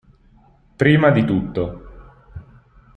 [0.77, 1.65] Prima di tutto.